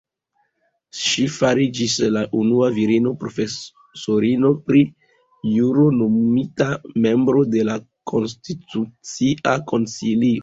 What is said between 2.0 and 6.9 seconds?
la unua virino profesorino pri juro nomumita